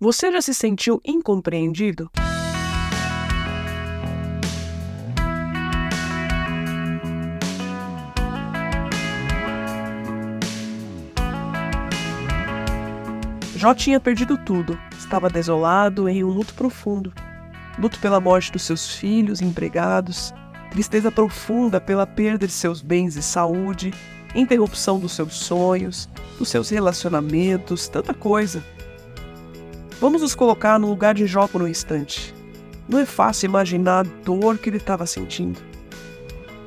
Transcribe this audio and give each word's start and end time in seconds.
Você 0.00 0.30
já 0.30 0.40
se 0.40 0.54
sentiu 0.54 1.00
incompreendido? 1.04 2.08
Jó 13.56 13.74
tinha 13.74 13.98
perdido 13.98 14.38
tudo, 14.38 14.78
estava 14.96 15.28
desolado 15.28 16.08
em 16.08 16.22
um 16.22 16.28
luto 16.28 16.54
profundo. 16.54 17.12
Luto 17.76 17.98
pela 17.98 18.20
morte 18.20 18.52
dos 18.52 18.62
seus 18.62 18.94
filhos 18.94 19.42
empregados, 19.42 20.32
tristeza 20.70 21.10
profunda 21.10 21.80
pela 21.80 22.06
perda 22.06 22.46
de 22.46 22.52
seus 22.52 22.80
bens 22.80 23.16
e 23.16 23.22
saúde, 23.22 23.92
interrupção 24.32 25.00
dos 25.00 25.10
seus 25.10 25.34
sonhos, 25.34 26.08
dos 26.38 26.48
seus 26.48 26.70
relacionamentos, 26.70 27.88
tanta 27.88 28.14
coisa. 28.14 28.62
Vamos 30.00 30.22
nos 30.22 30.32
colocar 30.32 30.78
no 30.78 30.88
lugar 30.88 31.12
de 31.12 31.26
Jó 31.26 31.48
por 31.48 31.60
um 31.60 31.66
instante. 31.66 32.32
Não 32.88 33.00
é 33.00 33.04
fácil 33.04 33.46
imaginar 33.46 34.06
a 34.06 34.24
dor 34.24 34.56
que 34.56 34.70
ele 34.70 34.76
estava 34.76 35.04
sentindo. 35.06 35.60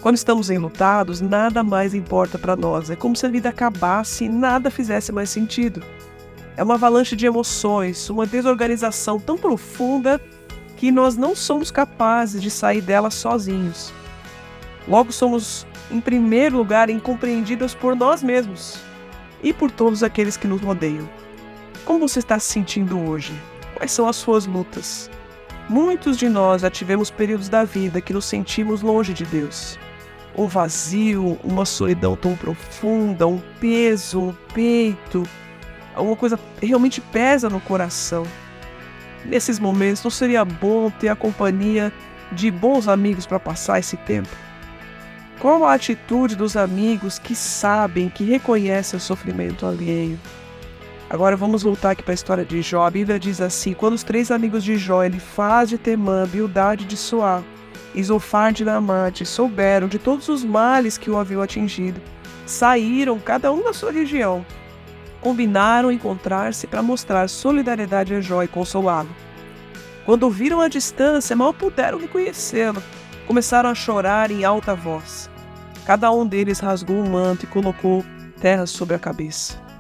Quando 0.02 0.18
estamos 0.18 0.50
enlutados, 0.50 1.22
nada 1.22 1.64
mais 1.64 1.94
importa 1.94 2.38
para 2.38 2.58
nós. 2.58 2.90
É 2.90 2.96
como 2.96 3.16
se 3.16 3.26
a 3.26 3.30
vida 3.30 3.48
acabasse 3.48 4.26
e 4.26 4.30
nada 4.30 4.70
fizesse 4.70 5.14
mais 5.14 5.30
sentido. 5.30 5.82
É 6.58 6.64
uma 6.64 6.74
avalanche 6.74 7.16
de 7.16 7.26
emoções, 7.26 8.10
uma 8.10 8.26
desorganização 8.26 9.18
tão 9.18 9.38
profunda 9.38 10.20
que 10.76 10.92
nós 10.92 11.16
não 11.16 11.34
somos 11.34 11.72
capazes 11.72 12.42
de 12.42 12.52
sair 12.52 12.82
dela 12.82 13.10
sozinhos. 13.10 13.94
Logo, 14.86 15.14
somos, 15.14 15.66
em 15.90 16.02
primeiro 16.02 16.58
lugar, 16.58 16.90
incompreendidos 16.90 17.74
por 17.74 17.96
nós 17.96 18.22
mesmos 18.22 18.78
e 19.42 19.54
por 19.54 19.72
todos 19.72 20.04
aqueles 20.04 20.36
que 20.36 20.48
nos 20.48 20.60
rodeiam. 20.60 21.08
Como 21.86 22.08
você 22.08 22.20
está 22.20 22.38
se 22.38 22.52
sentindo 22.52 23.00
hoje? 23.00 23.34
Quais 23.76 23.92
são 23.92 24.08
as 24.08 24.16
suas 24.16 24.46
lutas? 24.46 25.10
Muitos 25.68 26.18
de 26.18 26.30
nós 26.30 26.62
já 26.62 26.70
tivemos 26.70 27.10
períodos 27.10 27.50
da 27.50 27.64
vida 27.64 28.02
que 28.02 28.14
nos 28.14 28.26
sentimos 28.26 28.82
longe 28.82 29.14
de 29.14 29.26
Deus. 29.26 29.80
Um 30.38 30.48
vazio, 30.48 31.40
uma 31.44 31.66
solidão 31.66 32.16
tão 32.16 32.36
profunda, 32.36 33.28
um 33.28 33.42
peso 33.60 34.22
no 34.22 34.34
peito, 34.54 35.24
alguma 35.96 36.16
coisa 36.16 36.40
realmente 36.62 37.02
pesa 37.02 37.50
no 37.50 37.60
coração. 37.60 38.26
Nesses 39.26 39.60
momentos, 39.60 40.04
não 40.04 40.12
seria 40.12 40.46
bom 40.46 40.90
ter 40.90 41.10
a 41.10 41.16
companhia 41.16 41.92
de 42.32 42.50
bons 42.50 42.88
amigos 42.88 43.26
para 43.26 43.40
passar 43.40 43.80
esse 43.80 43.98
tempo? 43.98 44.30
Qual 45.40 45.66
a 45.66 45.74
atitude 45.74 46.36
dos 46.36 46.56
amigos 46.56 47.18
que 47.18 47.36
sabem, 47.36 48.10
que 48.10 48.24
reconhecem 48.24 48.98
o 48.98 49.02
sofrimento 49.02 49.66
alheio? 49.66 50.20
Agora 51.12 51.36
vamos 51.36 51.62
voltar 51.62 51.92
aqui 51.92 52.02
para 52.02 52.14
a 52.14 52.16
história 52.16 52.46
de 52.46 52.62
Jó. 52.62 52.86
A 52.86 52.90
Bíblia 52.90 53.20
diz 53.20 53.42
assim: 53.42 53.74
quando 53.74 53.96
os 53.96 54.02
três 54.02 54.32
amigos 54.32 54.64
de 54.64 54.78
Jó, 54.78 55.04
Elifaz 55.04 55.68
de 55.68 55.78
Temã, 55.78 56.26
Bildade 56.26 56.86
de 56.86 56.96
Soá 56.96 57.44
e 57.94 58.02
Zofar 58.02 58.54
de 58.54 58.64
Namate, 58.64 59.26
souberam 59.26 59.90
de 59.90 60.00
todos 60.00 60.30
os 60.30 60.42
males 60.42 60.98
que 60.98 61.12
o 61.12 61.18
haviam 61.18 61.42
atingido, 61.42 62.00
saíram, 62.46 63.20
cada 63.20 63.52
um 63.52 63.62
da 63.62 63.74
sua 63.74 63.92
região, 63.92 64.46
combinaram 65.20 65.92
encontrar-se 65.92 66.66
para 66.66 66.82
mostrar 66.82 67.28
solidariedade 67.28 68.16
a 68.16 68.22
Jó 68.22 68.42
e 68.42 68.48
consolá-lo. 68.48 69.10
Quando 70.06 70.28
o 70.28 70.32
viram 70.32 70.62
à 70.62 70.70
distância, 70.70 71.36
mal 71.36 71.54
puderam 71.54 72.00
reconhecê-lo. 72.00 72.82
Começaram 73.28 73.70
a 73.70 73.76
chorar 73.76 74.32
em 74.32 74.46
alta 74.46 74.74
voz. 74.74 75.30
Cada 75.86 76.10
um 76.10 76.26
deles 76.26 76.60
rasgou 76.60 76.96
um 76.96 77.10
manto 77.10 77.44
e 77.44 77.48
colocou 77.48 78.02
terra 78.40 78.66
sobre 78.66 78.96
a 78.96 79.00
cabeça. 79.00 79.71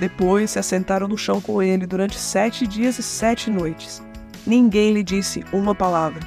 Depois 0.00 0.52
se 0.52 0.58
assentaram 0.58 1.06
no 1.06 1.18
chão 1.18 1.42
com 1.42 1.62
ele 1.62 1.86
durante 1.86 2.18
sete 2.18 2.66
dias 2.66 2.98
e 2.98 3.02
sete 3.02 3.50
noites. 3.50 4.02
Ninguém 4.46 4.94
lhe 4.94 5.02
disse 5.02 5.44
uma 5.52 5.74
palavra, 5.74 6.26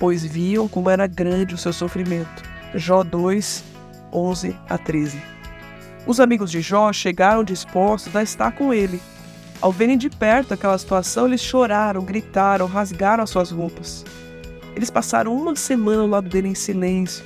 pois 0.00 0.24
viam 0.24 0.66
como 0.66 0.90
era 0.90 1.06
grande 1.06 1.54
o 1.54 1.58
seu 1.58 1.72
sofrimento. 1.72 2.42
Jó 2.74 3.04
2, 3.04 3.62
11 4.12 4.56
a 4.68 4.76
13. 4.76 5.22
Os 6.04 6.18
amigos 6.18 6.50
de 6.50 6.60
Jó 6.60 6.92
chegaram 6.92 7.44
dispostos 7.44 8.16
a 8.16 8.24
estar 8.24 8.50
com 8.50 8.74
ele. 8.74 9.00
Ao 9.60 9.70
verem 9.70 9.96
de 9.96 10.10
perto 10.10 10.52
aquela 10.52 10.76
situação, 10.76 11.28
eles 11.28 11.40
choraram, 11.40 12.04
gritaram, 12.04 12.66
rasgaram 12.66 13.22
as 13.22 13.30
suas 13.30 13.52
roupas. 13.52 14.04
Eles 14.74 14.90
passaram 14.90 15.32
uma 15.32 15.54
semana 15.54 16.02
ao 16.02 16.08
lado 16.08 16.28
dele 16.28 16.48
em 16.48 16.56
silêncio, 16.56 17.24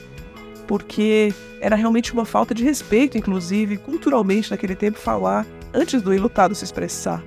porque 0.66 1.32
era 1.58 1.74
realmente 1.74 2.12
uma 2.12 2.26
falta 2.26 2.54
de 2.54 2.62
respeito, 2.62 3.16
inclusive, 3.16 3.78
culturalmente 3.78 4.50
naquele 4.50 4.76
tempo, 4.76 4.98
falar 4.98 5.46
antes 5.72 6.02
do 6.02 6.14
ilutado 6.14 6.54
se 6.54 6.64
expressar. 6.64 7.22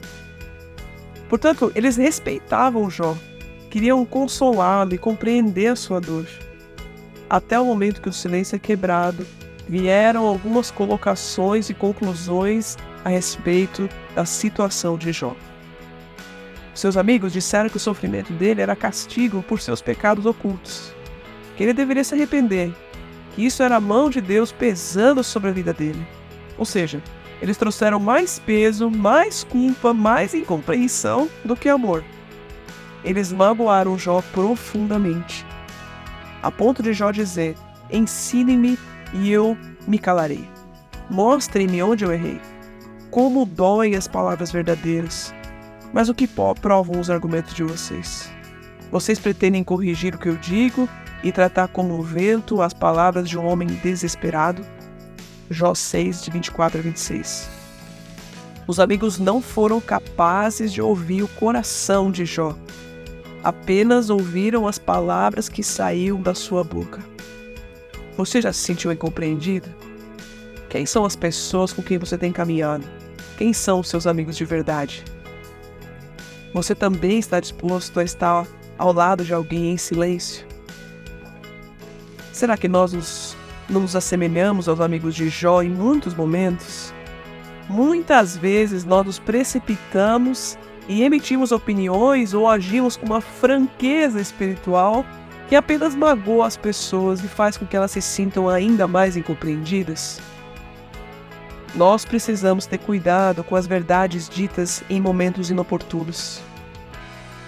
Portanto, 1.27 1.71
eles 1.75 1.95
respeitavam 1.95 2.89
Jó, 2.89 3.15
queriam 3.69 4.03
consolá-lo 4.05 4.93
e 4.93 4.97
compreender 4.97 5.67
a 5.67 5.75
sua 5.75 6.01
dor. 6.01 6.25
Até 7.29 7.59
o 7.59 7.65
momento 7.65 8.01
que 8.01 8.09
o 8.09 8.13
silêncio 8.13 8.55
é 8.55 8.59
quebrado 8.59 9.25
vieram 9.67 10.25
algumas 10.25 10.71
colocações 10.71 11.69
e 11.69 11.75
conclusões 11.75 12.75
a 13.05 13.09
respeito 13.09 13.87
da 14.15 14.25
situação 14.25 14.97
de 14.97 15.11
Jó. 15.11 15.35
Seus 16.73 16.97
amigos 16.97 17.33
disseram 17.33 17.69
que 17.69 17.77
o 17.77 17.79
sofrimento 17.79 18.33
dele 18.33 18.61
era 18.61 18.75
castigo 18.75 19.43
por 19.43 19.61
seus 19.61 19.81
pecados 19.81 20.25
ocultos, 20.25 20.91
que 21.55 21.63
ele 21.63 21.73
deveria 21.73 22.03
se 22.03 22.15
arrepender, 22.15 22.73
que 23.35 23.45
isso 23.45 23.61
era 23.61 23.75
a 23.75 23.81
mão 23.81 24.09
de 24.09 24.21
Deus 24.21 24.51
pesando 24.51 25.23
sobre 25.23 25.49
a 25.49 25.53
vida 25.53 25.73
dele. 25.73 26.07
Ou 26.57 26.65
seja, 26.65 27.01
eles 27.41 27.57
trouxeram 27.57 27.99
mais 27.99 28.39
peso, 28.39 28.89
mais 28.89 29.43
culpa, 29.43 29.93
mais 29.93 30.33
incompreensão 30.33 31.29
do 31.43 31.55
que 31.55 31.69
amor. 31.69 32.03
Eles 33.03 33.31
magoaram 33.31 33.97
Jó 33.97 34.21
profundamente, 34.33 35.45
a 36.43 36.51
ponto 36.51 36.83
de 36.83 36.93
Jó 36.93 37.11
dizer: 37.11 37.55
Ensine-me 37.91 38.77
e 39.13 39.31
eu 39.31 39.57
me 39.87 39.97
calarei. 39.97 40.47
Mostre-me 41.09 41.81
onde 41.81 42.03
eu 42.03 42.11
errei. 42.11 42.39
Como 43.09 43.45
doem 43.45 43.95
as 43.95 44.07
palavras 44.07 44.51
verdadeiras. 44.51 45.33
Mas 45.91 46.07
o 46.07 46.13
que 46.13 46.27
provam 46.27 46.99
os 46.99 47.09
argumentos 47.09 47.55
de 47.55 47.63
vocês? 47.63 48.31
Vocês 48.91 49.17
pretendem 49.17 49.63
corrigir 49.63 50.13
o 50.13 50.19
que 50.19 50.29
eu 50.29 50.35
digo 50.35 50.87
e 51.23 51.31
tratar 51.31 51.67
como 51.69 52.01
vento 52.03 52.61
as 52.61 52.73
palavras 52.73 53.27
de 53.27 53.37
um 53.37 53.47
homem 53.47 53.67
desesperado? 53.67 54.63
Jó 55.49 55.73
6, 55.73 56.23
de 56.23 56.31
24 56.31 56.79
a 56.79 56.81
26. 56.81 57.49
Os 58.67 58.79
amigos 58.79 59.17
não 59.17 59.41
foram 59.41 59.81
capazes 59.81 60.71
de 60.71 60.81
ouvir 60.81 61.23
o 61.23 61.27
coração 61.27 62.11
de 62.11 62.23
Jó. 62.23 62.55
Apenas 63.43 64.11
ouviram 64.11 64.67
as 64.67 64.77
palavras 64.77 65.49
que 65.49 65.63
saíam 65.63 66.21
da 66.21 66.35
sua 66.35 66.63
boca. 66.63 67.01
Você 68.15 68.41
já 68.41 68.53
se 68.53 68.59
sentiu 68.59 68.91
incompreendido? 68.91 69.67
Quem 70.69 70.85
são 70.85 71.03
as 71.03 71.15
pessoas 71.15 71.73
com 71.73 71.81
quem 71.81 71.97
você 71.97 72.15
tem 72.15 72.31
caminhado? 72.31 72.85
Quem 73.37 73.53
são 73.53 73.79
os 73.79 73.87
seus 73.87 74.05
amigos 74.05 74.37
de 74.37 74.45
verdade? 74.45 75.03
Você 76.53 76.75
também 76.75 77.17
está 77.17 77.39
disposto 77.39 77.99
a 77.99 78.03
estar 78.03 78.45
ao 78.77 78.93
lado 78.93 79.23
de 79.23 79.33
alguém 79.33 79.71
em 79.71 79.77
silêncio? 79.77 80.45
Será 82.31 82.55
que 82.55 82.67
nós 82.67 82.93
nos, 82.93 83.28
nos 83.69 83.95
assemelhamos 83.95 84.67
aos 84.67 84.79
amigos 84.79 85.15
de 85.15 85.29
Jó 85.29 85.61
em 85.61 85.69
muitos 85.69 86.13
momentos? 86.13 86.93
Muitas 87.69 88.35
vezes 88.35 88.83
nós 88.83 89.05
nos 89.05 89.19
precipitamos 89.19 90.57
e 90.87 91.03
emitimos 91.03 91.51
opiniões 91.51 92.33
ou 92.33 92.47
agimos 92.47 92.97
com 92.97 93.05
uma 93.05 93.21
franqueza 93.21 94.19
espiritual 94.19 95.05
que 95.47 95.55
apenas 95.55 95.95
magoa 95.95 96.47
as 96.47 96.57
pessoas 96.57 97.23
e 97.23 97.27
faz 97.27 97.57
com 97.57 97.65
que 97.65 97.75
elas 97.75 97.91
se 97.91 98.01
sintam 98.01 98.49
ainda 98.49 98.87
mais 98.87 99.15
incompreendidas? 99.15 100.19
Nós 101.75 102.03
precisamos 102.03 102.65
ter 102.65 102.79
cuidado 102.79 103.43
com 103.43 103.55
as 103.55 103.67
verdades 103.67 104.27
ditas 104.27 104.83
em 104.89 104.99
momentos 104.99 105.51
inoportunos. 105.51 106.41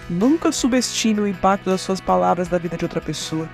Nunca 0.07 0.51
subestime 0.51 1.21
o 1.21 1.27
impacto 1.27 1.69
das 1.69 1.81
suas 1.81 1.99
palavras 1.99 2.49
na 2.49 2.57
vida 2.57 2.77
de 2.77 2.85
outra 2.85 3.01
pessoa. 3.01 3.49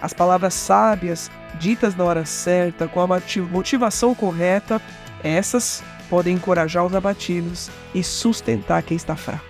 As 0.00 0.12
palavras 0.12 0.54
sábias, 0.54 1.30
ditas 1.58 1.94
na 1.94 2.04
hora 2.04 2.24
certa, 2.24 2.86
com 2.86 3.00
a 3.00 3.20
motivação 3.50 4.14
correta, 4.14 4.80
essas 5.22 5.82
podem 6.08 6.36
encorajar 6.36 6.84
os 6.84 6.94
abatidos 6.94 7.70
e 7.94 8.02
sustentar 8.02 8.82
quem 8.82 8.96
está 8.96 9.16
fraco. 9.16 9.44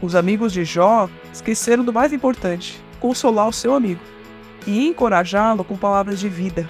Os 0.00 0.14
amigos 0.14 0.52
de 0.52 0.64
Jó 0.64 1.08
esqueceram 1.32 1.84
do 1.84 1.92
mais 1.92 2.12
importante: 2.12 2.82
consolar 3.00 3.48
o 3.48 3.52
seu 3.52 3.74
amigo 3.74 4.00
e 4.66 4.86
encorajá-lo 4.86 5.64
com 5.64 5.76
palavras 5.76 6.20
de 6.20 6.28
vida. 6.28 6.68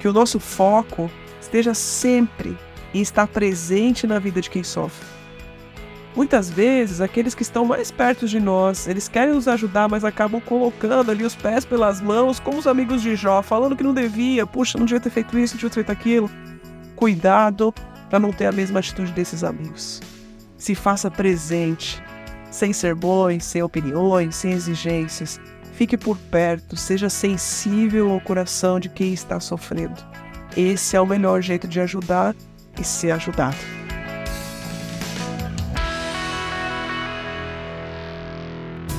Que 0.00 0.08
o 0.08 0.12
nosso 0.12 0.40
foco 0.40 1.10
esteja 1.40 1.74
sempre 1.74 2.58
em 2.92 3.00
estar 3.00 3.26
presente 3.26 4.06
na 4.06 4.18
vida 4.18 4.40
de 4.40 4.50
quem 4.50 4.64
sofre. 4.64 5.21
Muitas 6.14 6.50
vezes, 6.50 7.00
aqueles 7.00 7.34
que 7.34 7.42
estão 7.42 7.64
mais 7.64 7.90
perto 7.90 8.28
de 8.28 8.38
nós, 8.38 8.86
eles 8.86 9.08
querem 9.08 9.34
nos 9.34 9.48
ajudar, 9.48 9.88
mas 9.88 10.04
acabam 10.04 10.40
colocando 10.40 11.10
ali 11.10 11.24
os 11.24 11.34
pés 11.34 11.64
pelas 11.64 12.02
mãos, 12.02 12.38
como 12.38 12.58
os 12.58 12.66
amigos 12.66 13.00
de 13.00 13.16
Jó, 13.16 13.40
falando 13.42 13.74
que 13.74 13.82
não 13.82 13.94
devia, 13.94 14.46
puxa, 14.46 14.76
não 14.76 14.84
devia 14.84 15.00
ter 15.00 15.10
feito 15.10 15.38
isso, 15.38 15.54
não 15.54 15.58
devia 15.58 15.70
ter 15.70 15.74
feito 15.74 15.92
aquilo. 15.92 16.30
Cuidado 16.94 17.74
para 18.10 18.18
não 18.18 18.30
ter 18.30 18.44
a 18.44 18.52
mesma 18.52 18.80
atitude 18.80 19.10
desses 19.12 19.42
amigos. 19.42 20.02
Se 20.58 20.74
faça 20.74 21.10
presente, 21.10 22.02
sem 22.50 22.74
sermões, 22.74 23.44
sem 23.44 23.62
opiniões, 23.62 24.36
sem 24.36 24.52
exigências. 24.52 25.40
Fique 25.72 25.96
por 25.96 26.18
perto, 26.18 26.76
seja 26.76 27.08
sensível 27.08 28.10
ao 28.10 28.20
coração 28.20 28.78
de 28.78 28.90
quem 28.90 29.14
está 29.14 29.40
sofrendo. 29.40 30.00
Esse 30.54 30.94
é 30.94 31.00
o 31.00 31.06
melhor 31.06 31.40
jeito 31.40 31.66
de 31.66 31.80
ajudar 31.80 32.36
e 32.78 32.84
ser 32.84 33.12
ajudado. 33.12 33.81